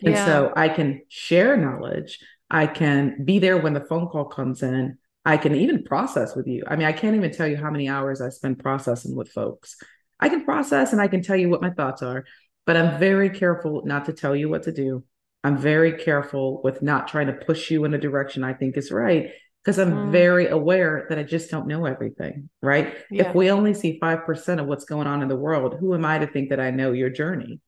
[0.04, 0.24] And Yeah.
[0.24, 2.18] so I can share knowledge.
[2.50, 4.98] I can be there when the phone call comes in.
[5.24, 6.64] I can even process with you.
[6.66, 9.76] I mean, I can't even tell you how many hours I spend processing with folks.
[10.18, 12.24] I can process and I can tell you what my thoughts are,
[12.66, 15.04] but I'm very careful not to tell you what to do.
[15.44, 18.92] I'm very careful with not trying to push you in a direction I think is
[18.92, 19.30] right
[19.62, 20.10] because I'm Mm.
[20.12, 22.96] very aware that I just don't know everything, right?
[23.10, 23.28] Yeah.
[23.28, 26.18] If we only see 5% of what's going on in the world, who am I
[26.18, 27.60] to think that I know your journey?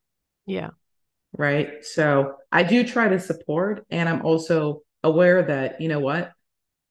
[0.46, 0.70] Yeah.
[1.36, 1.84] right?
[1.84, 6.30] So I do try to support, and I'm also aware that you know what,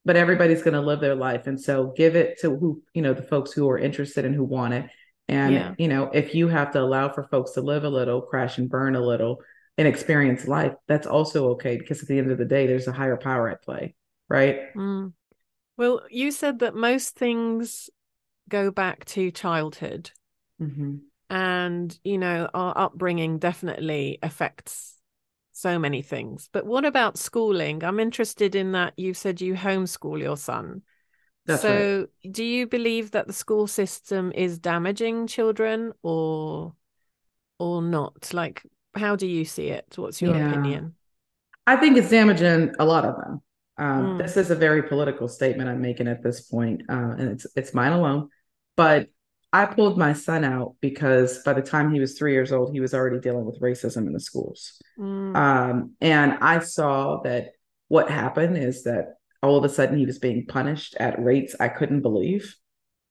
[0.06, 3.14] but everybody's going to live their life, and so give it to who you know
[3.14, 4.90] the folks who are interested and who want it.
[5.28, 5.74] And Yeah.
[5.78, 8.70] you know, if you have to allow for folks to live a little, crash and
[8.70, 9.42] burn a little,
[9.78, 12.92] and experience life, that's also okay because at the end of the day, there's a
[12.92, 13.96] higher power at play,
[14.30, 14.60] right?
[14.76, 15.14] Mm.
[15.78, 17.90] Well, you said that most things
[18.50, 20.12] go back to childhood,
[20.60, 24.93] hmm and you know, our upbringing definitely affects
[25.64, 26.50] so many things.
[26.52, 27.84] But what about schooling?
[27.84, 28.94] I'm interested in that.
[28.98, 30.84] You said you homeschool your son.
[31.46, 31.72] That's right.
[31.72, 36.76] so, do you believe that the school system is damaging children or
[37.60, 38.34] or not?
[38.34, 38.62] Like,
[38.96, 39.86] how do you see it?
[39.96, 40.48] What's your Yeah.
[40.48, 40.96] opinion?
[41.66, 43.42] I think it's damaging a lot of them.
[43.78, 44.18] Um, Mm.
[44.20, 47.74] This is a very political statement I'm making at this point, uh, and it's it's
[47.74, 48.30] mine alone.
[48.76, 49.08] But
[49.54, 52.80] I pulled my son out because by the time he was three years old, he
[52.80, 54.82] was already dealing with racism in the schools.
[55.00, 55.36] Mm.
[55.36, 57.52] Um, and I saw that
[57.88, 59.14] what happened is that
[59.44, 62.56] all of a sudden he was being punished at rates I couldn't believe,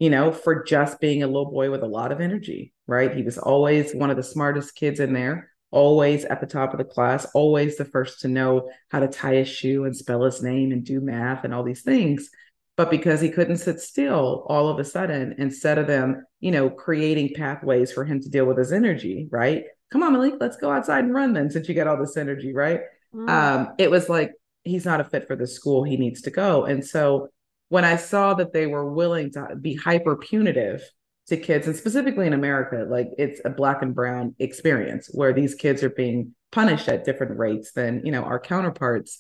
[0.00, 3.14] you know, for just being a little boy with a lot of energy, right?
[3.14, 6.78] He was always one of the smartest kids in there, always at the top of
[6.78, 10.42] the class, always the first to know how to tie his shoe and spell his
[10.42, 12.31] name and do math and all these things.
[12.76, 16.70] But because he couldn't sit still, all of a sudden, instead of them, you know,
[16.70, 19.64] creating pathways for him to deal with his energy, right?
[19.90, 22.54] Come on, Malik, let's go outside and run then, since you got all this energy,
[22.54, 22.80] right?
[23.14, 23.28] Mm.
[23.28, 24.32] um, it was like
[24.64, 27.28] he's not a fit for the school he needs to go and so
[27.68, 30.82] when i saw that they were willing to be hyper punitive
[31.26, 35.54] to kids and specifically in america like it's a black and brown experience where these
[35.54, 39.18] kids are being punished at different rates than you know our counterparts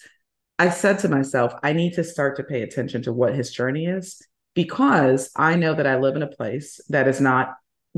[0.58, 3.86] i said to myself i need to start to pay attention to what his journey
[3.86, 4.20] is
[4.54, 7.54] because i know that i live in a place that is not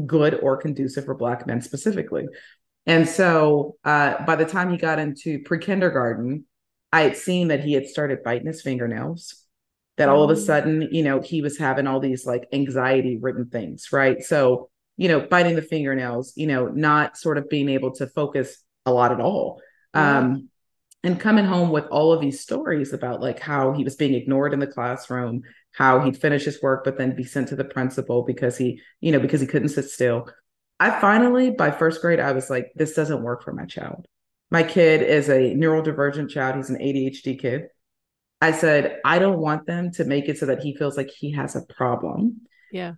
[0.06, 2.26] good or conducive for black men specifically
[2.86, 6.44] and so uh, by the time he got into pre kindergarten,
[6.92, 9.42] I had seen that he had started biting his fingernails.
[9.96, 10.44] That all of a Mm.
[10.44, 14.22] sudden, you know, he was having all these like anxiety ridden things, right?
[14.22, 18.62] So, you know, biting the fingernails, you know, not sort of being able to focus
[18.84, 19.60] a lot at all.
[19.94, 20.48] Um,
[21.04, 24.54] and coming home with all of these stories about like how he was being ignored
[24.54, 28.22] in the classroom, how he'd finish his work, but then be sent to the principal
[28.22, 30.28] because he, you know, because he couldn't sit still.
[30.80, 34.06] I finally, by first grade, I was like, this doesn't work for my child.
[34.50, 36.56] My kid is a neurodivergent child.
[36.56, 37.66] He's an ADHD kid.
[38.40, 41.32] I said, I don't want them to make it so that he feels like he
[41.32, 42.42] has a problem.
[42.72, 42.94] Yeah.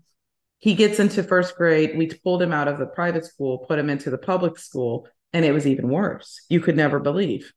[0.59, 1.99] He gets into first grade.
[1.99, 5.45] We pulled him out of the private school, put him into the public school, and
[5.45, 6.41] it was even worse.
[6.49, 7.53] You could never believe.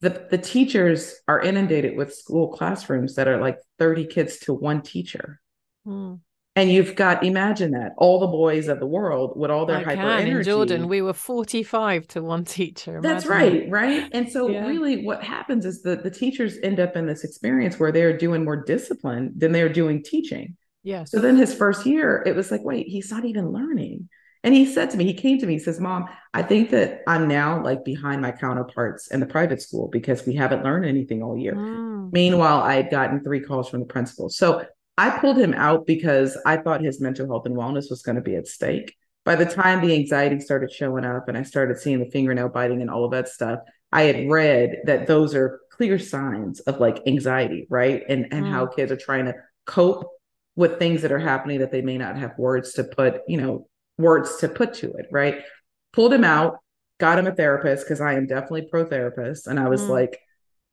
[0.00, 4.80] The, the teachers are inundated with school classrooms that are like 30 kids to one
[4.82, 5.40] teacher.
[5.86, 6.20] Mm.
[6.56, 9.82] And you've got, imagine that, all the boys of the world with all their I
[9.82, 10.20] hyper can.
[10.22, 10.50] In energy.
[10.50, 13.00] Jordan, we were 45 to one teacher.
[13.00, 13.76] That's Imagine that.
[13.78, 14.10] right, right.
[14.12, 14.66] And so Yeah.
[14.66, 18.44] really what happens is that the teachers end up in this experience where they're doing
[18.44, 20.56] more discipline than they're doing teaching.
[20.82, 21.12] Yes.
[21.12, 24.08] So then his first year, it was like, wait, he's not even learning.
[24.42, 27.02] And he said to me, he came to me, he says, Mom, I think that
[27.06, 31.22] I'm now like behind my counterparts in the private school because we haven't learned anything
[31.22, 31.54] all year.
[31.54, 32.12] Mm.
[32.12, 34.30] Meanwhile, I had gotten three calls from the principal.
[34.30, 34.64] So
[34.96, 38.22] I pulled him out because I thought his mental health and wellness was going to
[38.22, 38.94] be at stake.
[39.24, 42.80] By the time the anxiety started showing up and I started seeing the fingernail biting
[42.80, 43.60] and all of that stuff,
[43.92, 48.02] I had read that those are clear signs of like anxiety, right?
[48.08, 49.34] And and how kids are trying to
[49.66, 50.06] cope
[50.56, 53.66] with things that are happening that they may not have words to put, you know,
[54.00, 55.42] words to put to it, right?
[55.92, 56.58] Pulled him out,
[56.98, 59.46] got him a therapist because I am definitely pro therapist.
[59.46, 59.88] And I was Mm.
[59.88, 60.20] like,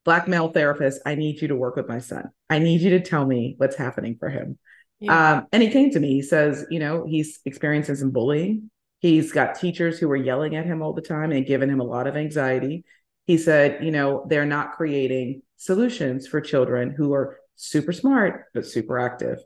[0.04, 2.30] black male therapist, I need you to work with my son.
[2.48, 4.58] I need you to tell me what's happening for him.
[5.00, 5.32] Yeah.
[5.32, 6.14] Um, and he came to me.
[6.14, 8.70] He says, you know, he's experiencing some bullying.
[9.00, 11.84] He's got teachers who are yelling at him all the time and giving him a
[11.84, 12.84] lot of anxiety.
[13.26, 18.66] He said, you know, they're not creating solutions for children who are super smart, but
[18.66, 19.38] super active.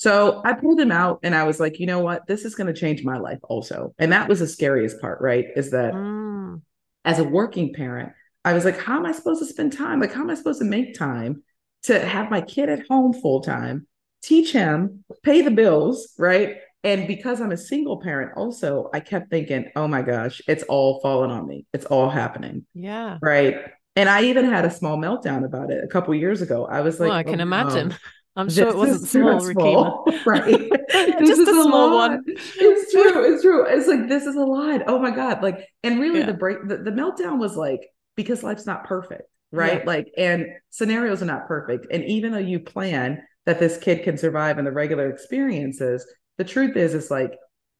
[0.00, 2.26] So I pulled him out and I was like, you know what?
[2.26, 3.94] This is going to change my life also.
[3.98, 5.44] And that was the scariest part, right?
[5.56, 6.62] Is that Mm.
[7.04, 10.00] as a working parent, I was like, how am I supposed to spend time?
[10.00, 11.42] Like, how am I supposed to make time
[11.82, 13.86] to have my kid at home full time
[14.22, 16.56] teach him, pay the bills, right?
[16.82, 21.00] And because I'm a single parent, also, I kept thinking, oh my gosh, it's all
[21.00, 21.66] falling on me.
[21.74, 22.64] It's all happening.
[22.72, 23.18] Yeah.
[23.20, 23.56] Right.
[23.96, 26.64] And I even had a small meltdown about it a couple years ago.
[26.64, 27.94] I was like, well, I can oh, imagine.
[28.36, 30.22] I'm sure it wasn't small, Rikimah.
[30.26, 30.70] right?
[31.20, 32.10] Just a, a small lot.
[32.10, 32.24] one.
[32.26, 33.32] It's true.
[33.32, 33.66] It's true.
[33.66, 34.82] It's like this is a lot.
[34.86, 35.42] Oh my god!
[35.42, 36.26] Like, and really, yeah.
[36.26, 37.80] the break, the, the meltdown was like
[38.16, 39.80] because life's not perfect, right?
[39.80, 39.86] Yeah.
[39.86, 41.86] Like, and scenarios are not perfect.
[41.90, 46.06] And even though you plan that this kid can survive in the regular experiences,
[46.38, 47.32] the truth is, is like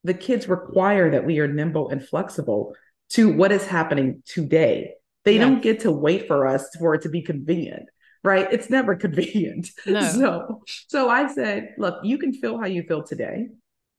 [0.05, 2.75] the kids require that we are nimble and flexible
[3.11, 4.95] to what is happening today.
[5.25, 5.43] They yes.
[5.43, 7.89] don't get to wait for us for it to be convenient,
[8.23, 8.49] right?
[8.53, 9.71] It's never convenient.
[9.87, 10.03] No.
[10.11, 13.49] So, so I said, look, you can feel how you feel today,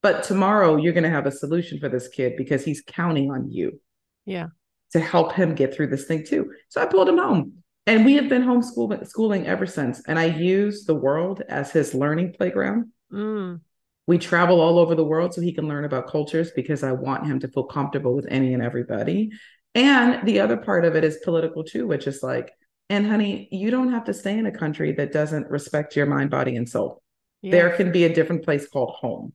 [0.02, 3.50] but tomorrow you're going to have a solution for this kid because he's counting on
[3.52, 3.80] you.
[4.26, 4.48] Yeah.
[4.94, 6.52] To help him get through this thing too.
[6.70, 7.54] So I pulled him home.
[7.88, 10.04] And we have been homeschooling schooling ever since.
[10.08, 12.92] And I use the world as his learning playground.
[13.12, 13.62] Mm.
[14.06, 17.26] We travel all over the world so he can learn about cultures because I want
[17.26, 19.32] him to feel comfortable with any and everybody.
[19.74, 22.52] And the other part of it is political too, which is like,
[22.92, 26.30] and honey, you don't have to stay in a country that doesn't respect your mind,
[26.30, 27.02] body, and soul.
[27.42, 27.52] Yeah.
[27.52, 29.34] There can be a different place called home,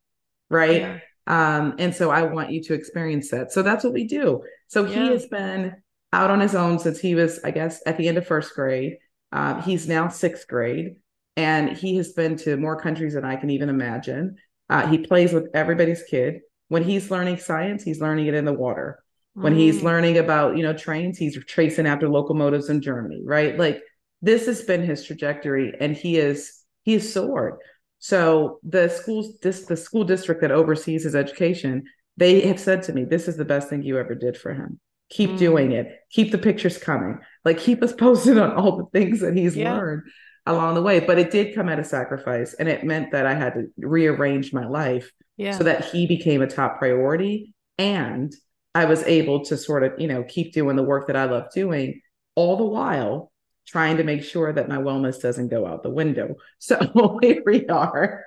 [0.50, 0.82] right?
[0.82, 0.98] Yeah.
[1.26, 3.52] Um, and so I want you to experience that.
[3.52, 4.42] So that's what we do.
[4.68, 4.94] So yeah.
[4.94, 5.74] he has been
[6.12, 8.98] out on his own since he was, I guess, at the end of first grade.
[9.32, 10.96] Uh, he's now sixth grade,
[11.36, 14.36] and he has been to more countries than I can even imagine.
[14.68, 16.40] Uh, he plays with everybody's kid.
[16.68, 19.02] When he's learning science, he's learning it in the water.
[19.36, 19.58] When mm.
[19.58, 23.58] he's learning about, you know, trains, he's chasing after locomotives in Germany, right?
[23.58, 23.82] Like
[24.22, 27.58] this has been his trajectory, and he is he is soared.
[27.98, 31.84] So the schools, this the school district that oversees his education,
[32.16, 34.80] they have said to me, "This is the best thing you ever did for him.
[35.10, 35.38] Keep mm.
[35.38, 35.88] doing it.
[36.10, 37.18] Keep the pictures coming.
[37.44, 39.74] Like keep us posted on all the things that he's yeah.
[39.74, 40.02] learned."
[40.48, 41.00] along the way.
[41.00, 44.52] But it did come at a sacrifice, and it meant that I had to rearrange
[44.52, 45.50] my life yeah.
[45.50, 48.32] so that he became a top priority, and
[48.76, 51.50] I was able to sort of, you know, keep doing the work that I love
[51.54, 52.02] doing,
[52.34, 53.32] all the while
[53.66, 56.34] trying to make sure that my wellness doesn't go out the window.
[56.58, 58.22] So here we are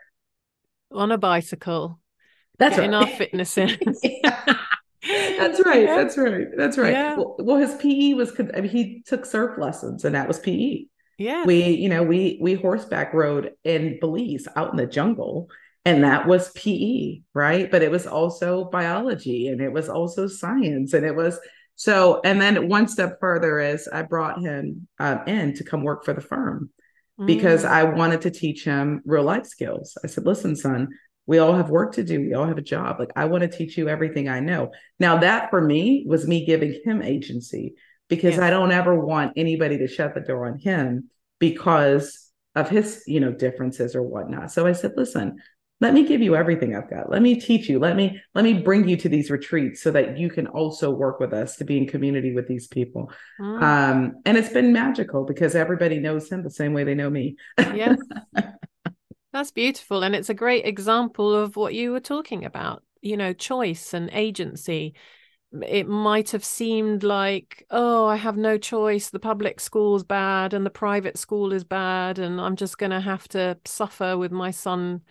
[0.92, 2.00] on a bicycle.
[2.58, 3.08] That's getting right.
[3.08, 3.78] our fitness in.
[5.38, 5.84] That's right.
[5.84, 5.96] Yeah.
[5.96, 6.48] That's right.
[6.58, 6.94] That's right.
[6.94, 7.16] Yeah.
[7.16, 8.34] Well, well, his PE was.
[8.40, 10.86] I mean, he took surf lessons, and that was PE.
[11.20, 11.44] Yeah.
[11.46, 15.48] We, you know, we we horseback rode in Belize out in the jungle
[15.86, 17.70] and that was PE, right?
[17.72, 21.40] But it was also biology and it was also science and it was
[21.76, 26.04] so and then one step further is I brought him um, in to come work
[26.04, 26.72] for the firm
[27.26, 27.70] because mm.
[27.70, 29.98] I wanted to teach him real life skills.
[30.04, 30.90] I said, "Listen, son,
[31.26, 32.20] we all have work to do.
[32.20, 33.00] We all have a job.
[33.00, 36.46] Like I want to teach you everything I know." Now that for me was me
[36.46, 37.76] giving him agency
[38.10, 38.48] because yeah.
[38.48, 43.20] I don't ever want anybody to shut the door on him because of his, you
[43.20, 44.52] know, differences or whatnot.
[44.52, 45.38] So I said, listen,
[45.82, 47.10] let me give you everything I've got.
[47.10, 47.80] Let me teach you.
[47.80, 51.20] Let me let me bring you to these retreats so that you can also work
[51.20, 53.12] with us to be in community with these people.
[53.40, 53.62] Mm.
[53.64, 57.38] Um, and it's been magical because everybody knows him the same way they know me.
[57.58, 57.98] yes.
[59.32, 60.04] That's beautiful.
[60.04, 64.10] And it's a great example of what you were talking about, you know, choice and
[64.12, 64.96] agency
[65.68, 69.10] it might have seemed like, oh, I have no choice.
[69.10, 73.00] The public school's bad and the private school is bad, and I'm just going to
[73.00, 75.02] have to suffer with my son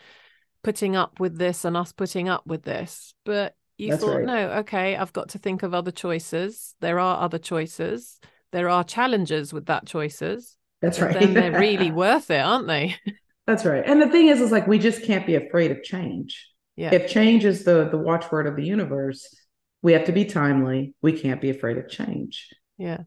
[0.62, 3.14] putting up with this and us putting up with this.
[3.24, 4.24] But you That's thought, right.
[4.24, 6.74] no, okay, I've got to think of other choices.
[6.80, 8.18] There are other choices.
[8.50, 10.56] There are challenges with that choices.
[10.82, 11.18] That's right.
[11.18, 12.96] Then they're really worth it, aren't they?
[13.46, 13.82] That's right.
[13.86, 16.46] And the thing is, is like we just can't be afraid of change.
[16.76, 16.92] Yeah.
[16.92, 19.34] If change is the the watchword of the universe,
[19.82, 20.94] we have to be timely.
[21.02, 22.48] We can't be afraid of change.
[22.76, 23.02] Yeah.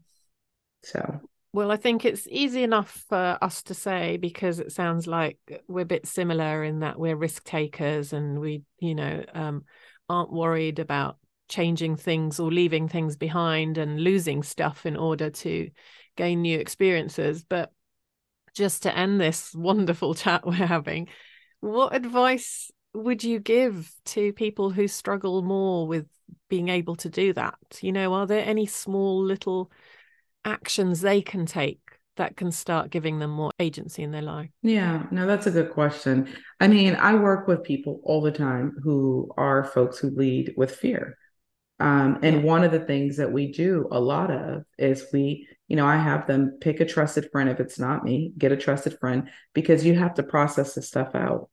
[0.82, 1.20] So,
[1.52, 5.38] well, I think it's easy enough for us to say because it sounds like
[5.68, 9.64] we're a bit similar in that we're risk takers and we, you know, um,
[10.08, 15.70] aren't worried about changing things or leaving things behind and losing stuff in order to
[16.16, 17.44] gain new experiences.
[17.44, 17.70] But
[18.54, 21.08] just to end this wonderful chat we're having,
[21.60, 26.06] what advice would you give to people who struggle more with
[26.48, 27.58] being able to do that?
[27.82, 29.70] You know, are there any small little
[30.44, 31.80] actions they can take
[32.16, 34.50] that can start giving them more agency in their life?
[34.62, 36.28] Yeah, no, that's a good question.
[36.60, 40.74] I mean, I work with people all the time who are folks who lead with
[40.74, 41.16] fear.
[41.80, 42.42] Um, and yeah.
[42.42, 45.96] one of the things that we do a lot of is we, you know, I
[45.96, 49.84] have them pick a trusted friend if it's not me, get a trusted friend because
[49.84, 51.48] you have to process this stuff out.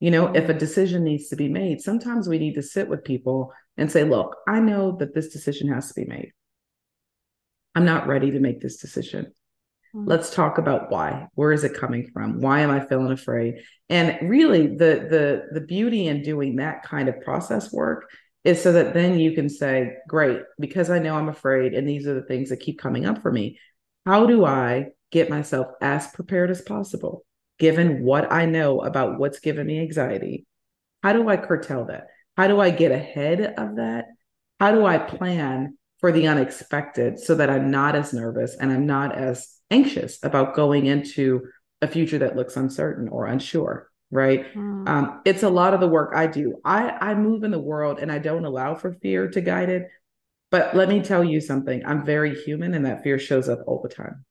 [0.00, 3.04] You know, if a decision needs to be made, sometimes we need to sit with
[3.04, 6.32] people and say, look, I know that this decision has to be made.
[7.76, 9.26] I'm not ready to make this decision.
[9.94, 10.08] Mm-hmm.
[10.08, 11.28] Let's talk about why.
[11.34, 12.40] Where is it coming from?
[12.40, 13.56] Why am I feeling afraid?
[13.90, 18.10] And really the the the beauty in doing that kind of process work
[18.44, 22.06] is so that then you can say, great, because I know I'm afraid and these
[22.06, 23.58] are the things that keep coming up for me.
[24.06, 27.26] How do I get myself as prepared as possible
[27.58, 30.46] given what I know about what's given me anxiety?
[31.02, 32.06] How do I curtail that?
[32.38, 34.06] How do I get ahead of that?
[34.60, 38.86] How do I plan for the unexpected so that I'm not as nervous and I'm
[38.86, 41.42] not as anxious about going into
[41.82, 43.90] a future that looks uncertain or unsure?
[44.10, 44.54] Right.
[44.54, 44.88] Mm.
[44.88, 46.60] Um, it's a lot of the work I do.
[46.64, 49.88] I, I move in the world and I don't allow for fear to guide it.
[50.52, 53.82] But let me tell you something I'm very human and that fear shows up all
[53.82, 54.24] the time.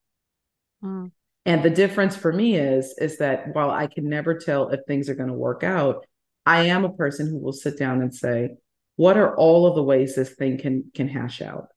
[0.81, 1.11] Mm.
[1.45, 5.09] And the difference for me is is that while I can never tell if things
[5.09, 6.05] are going to work out,
[6.45, 8.55] I am a person who will sit down and say,
[8.95, 11.67] what are all of the ways this thing can can hash out?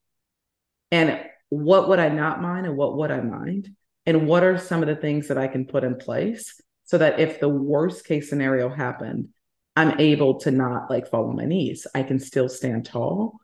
[0.90, 3.74] And what would I not mind and what would I mind?
[4.06, 7.20] And what are some of the things that I can put in place so that
[7.20, 9.28] if the worst case scenario happened,
[9.76, 11.86] I'm able to not like fall on my knees.
[11.94, 13.38] I can still stand tall.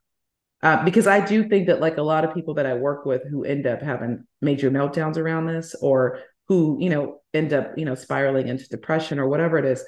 [0.63, 3.23] Uh, because I do think that like a lot of people that I work with
[3.31, 7.85] who end up having major meltdowns around this or who, you know, end up, you
[7.85, 9.85] know, spiraling into depression or whatever it is,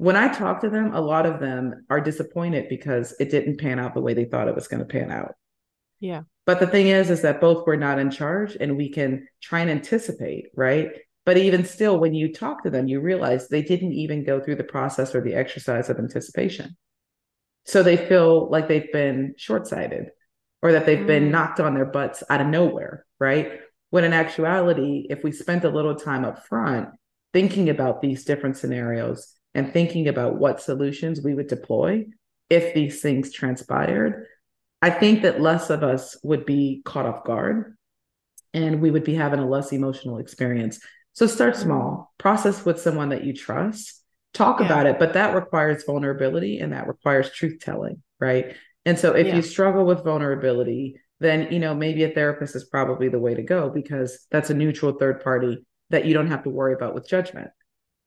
[0.00, 3.78] when I talk to them, a lot of them are disappointed because it didn't pan
[3.78, 5.34] out the way they thought it was going to pan out.
[6.00, 6.22] Yeah.
[6.46, 9.60] But the thing is, is that both were not in charge and we can try
[9.60, 10.88] and anticipate, right?
[11.26, 14.54] But even still, when you talk to them, you realize they didn't even go through
[14.54, 16.78] the process or the exercise of anticipation.
[17.66, 20.06] So they feel like they've been short sighted
[20.62, 21.08] or that they've mm.
[21.08, 23.60] been knocked on their butts out of nowhere, right?
[23.90, 26.88] When in actuality, if we spent a little time up front
[27.34, 32.06] thinking about these different scenarios, and thinking about what solutions we would deploy
[32.48, 34.26] if these things transpired,
[34.82, 37.76] I think that less of us would be caught off guard
[38.52, 40.80] and we would be having a less emotional experience.
[41.12, 44.66] So start small, process with someone that you trust, talk yeah.
[44.66, 48.56] about it, but that requires vulnerability and that requires truth telling, right?
[48.84, 49.36] And so if yeah.
[49.36, 53.42] you struggle with vulnerability, then you know maybe a therapist is probably the way to
[53.42, 55.58] go because that's a neutral third party
[55.90, 57.50] that you don't have to worry about with judgment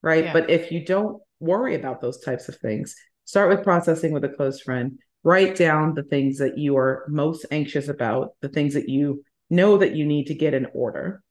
[0.01, 0.33] right yeah.
[0.33, 2.95] but if you don't worry about those types of things.
[3.25, 4.99] Start with processing with a close friend.
[5.23, 9.77] Write down the things that you are most anxious about, the things that you know
[9.77, 11.21] that you need to get in order.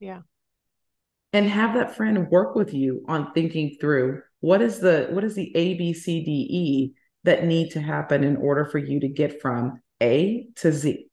[0.00, 0.20] Yeah.
[1.32, 5.34] And have that friend work with you on thinking through what is the what is
[5.34, 6.92] the A B C D E
[7.24, 11.08] that need to happen in order for you to get from A to Z.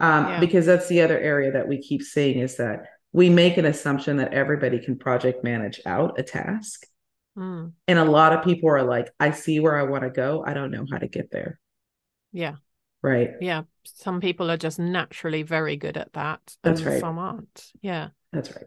[0.00, 0.40] Um, yeah.
[0.40, 4.16] Because that's the other area that we keep seeing is that we make an assumption
[4.16, 6.86] that everybody can project manage out a task.
[7.36, 7.72] Mm.
[7.88, 10.44] And a lot of people are like, I see where I want to go.
[10.46, 11.58] I don't know how to get there.
[12.32, 12.56] Yeah.
[13.02, 13.30] Right.
[13.40, 13.62] Yeah.
[13.84, 16.40] Some people are just naturally very good at that.
[16.62, 17.00] That's right.
[17.00, 17.72] Some aren't.
[17.80, 18.08] Yeah.
[18.32, 18.66] That's right.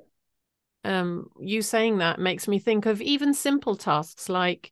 [0.84, 4.72] Um, you saying that makes me think of even simple tasks like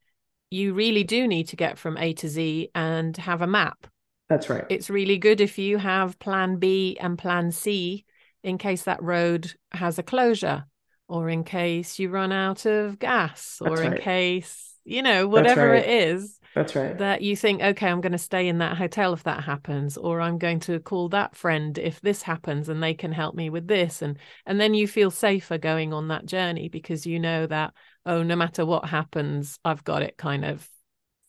[0.52, 3.88] you really do need to get from A to Z and have a map.
[4.30, 4.66] That's right.
[4.70, 8.06] It's really good if you have plan B and plan C
[8.44, 10.66] in case that road has a closure
[11.08, 15.86] or in case you run out of gas or in case you know whatever right.
[15.86, 16.98] it is that's right.
[16.98, 20.22] that you think okay i'm going to stay in that hotel if that happens or
[20.22, 23.68] i'm going to call that friend if this happens and they can help me with
[23.68, 27.74] this and and then you feel safer going on that journey because you know that
[28.06, 30.68] oh no matter what happens i've got it kind of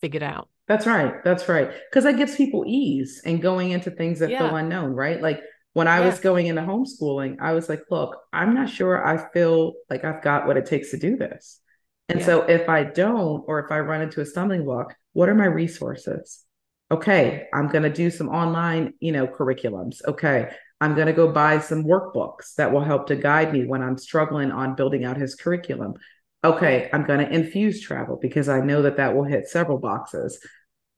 [0.04, 0.50] figured out.
[0.68, 1.24] That's right.
[1.24, 1.70] That's right.
[1.90, 4.40] Because that gives people ease and going into things that yeah.
[4.40, 5.20] feel unknown right?
[5.20, 5.40] Like
[5.74, 6.06] when I yeah.
[6.06, 10.22] was going into homeschooling, I was like, look, I'm not sure I feel like I've
[10.22, 11.60] got what it takes to do this.
[12.08, 12.26] And yeah.
[12.26, 15.46] so if I don't, or if I run into a stumbling block, what are my
[15.46, 16.44] resources?
[16.90, 20.04] Okay, I'm going to do some online, you know, curriculums.
[20.06, 20.50] Okay,
[20.80, 23.98] I'm going to go buy some workbooks that will help to guide me when I'm
[23.98, 25.94] struggling on building out his curriculum.
[26.44, 30.38] Okay, I'm going to infuse travel because I know that that will hit several boxes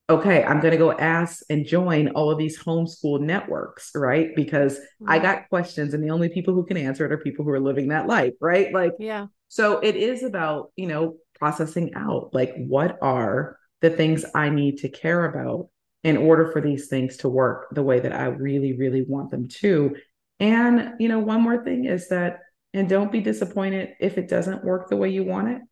[0.09, 4.35] okay, I'm going to go ask and join all of these homeschool networks, right?
[4.37, 5.11] Because mm-hmm.
[5.11, 7.61] I got questions and the only people who can answer it are people who are
[7.61, 8.73] living that life, right?
[8.73, 9.27] Like, yeah.
[9.49, 14.79] So it is about, you know, processing out like what are the things I need
[14.79, 15.69] to care about
[16.05, 19.49] in order for these things to work the way that I really, really want them
[19.49, 19.97] to.
[20.39, 22.39] And, you know, one more thing is that,
[22.73, 25.63] and don't be disappointed if it doesn't work the way you want it.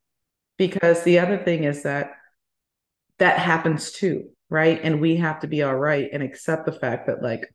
[0.57, 2.12] Because the other thing is that
[3.19, 4.81] that happens too, right?
[4.83, 7.49] And we have to be all right and accept the fact that like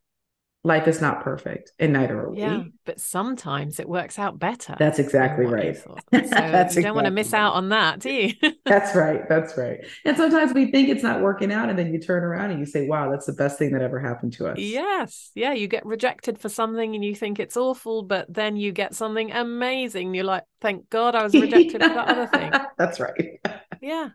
[0.64, 2.74] life is not perfect and neither are yeah, we.
[2.86, 4.76] But sometimes it works out better.
[4.78, 5.78] That's exactly right.
[5.89, 8.34] So That's you don't want to miss out on that, do you?
[8.66, 9.28] that's right.
[9.30, 9.80] That's right.
[10.05, 12.66] And sometimes we think it's not working out, and then you turn around and you
[12.66, 14.57] say, wow, that's the best thing that ever happened to us.
[14.60, 15.32] Yes.
[15.34, 15.53] Yeah.
[15.53, 19.32] You get rejected for something and you think it's awful, but then you get something
[19.32, 20.14] amazing.
[20.14, 22.51] You're like, thank God I was rejected for that other thing.
[22.78, 23.39] That's right.
[23.82, 24.10] Yeah.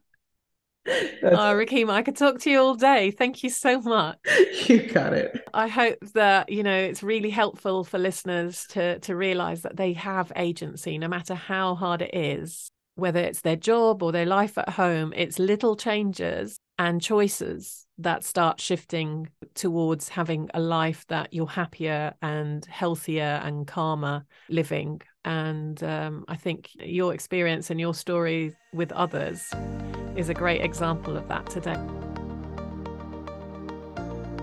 [0.87, 3.11] Oh, uh, Rikimah, I could talk to you all day.
[3.11, 4.19] Thank you so much.
[4.67, 5.47] You got it.
[5.53, 9.93] I hope that, you know, it's really helpful for listeners to to realize that they
[9.93, 14.57] have agency no matter how hard it is, whether it's their job or their life
[14.57, 21.33] at home, it's little changes and choices that start shifting towards having a life that
[21.33, 25.01] you're happier and healthier and calmer living.
[25.25, 29.53] And um, I think your experience and your story with others
[30.17, 31.77] is a great example of that today.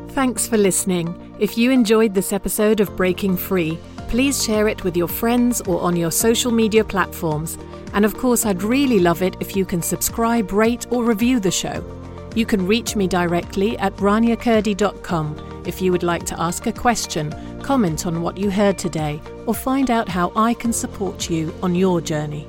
[0.09, 1.35] Thanks for listening.
[1.39, 3.77] If you enjoyed this episode of Breaking Free,
[4.09, 7.57] please share it with your friends or on your social media platforms.
[7.93, 11.51] And of course, I'd really love it if you can subscribe, rate, or review the
[11.51, 12.00] show.
[12.33, 17.31] You can reach me directly at raniakurdi.com if you would like to ask a question,
[17.61, 21.75] comment on what you heard today, or find out how I can support you on
[21.75, 22.47] your journey.